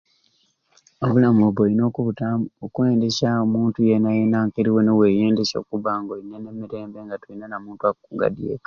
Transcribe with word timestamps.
Obulamu 1.05 1.41
oba 1.47 1.61
oyina 1.65 1.83
okubutambu 1.89 2.45
okwendesya 2.65 3.29
omuntu 3.43 3.79
yena 3.89 4.09
yena 4.17 4.39
ngeri 4.45 4.69
we 4.75 4.81
niweyendesya 4.83 5.57
okubanga 5.59 6.11
oyina 6.13 6.35
emirembe 6.51 6.99
nga 7.03 7.15
toyina 7.21 7.45
na 7.49 7.57
muntu 7.63 7.83
akugadya 7.89 8.45
ekka. 8.51 8.59